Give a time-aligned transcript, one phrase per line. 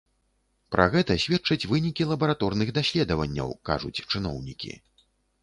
[0.75, 4.73] Пра гэта сведчаць вынікі лабараторных даследаванняў, кажуць чыноўнікі.